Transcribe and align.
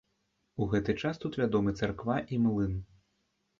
У 0.63 0.67
гэты 0.71 0.95
час 1.01 1.19
тут 1.25 1.37
вядомы 1.43 1.75
царква 1.83 2.19
і 2.35 2.43
млын. 2.49 2.77